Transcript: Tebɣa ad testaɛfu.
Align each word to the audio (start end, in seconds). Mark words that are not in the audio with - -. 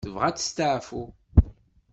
Tebɣa 0.05 0.25
ad 0.27 0.37
testaɛfu. 0.37 1.03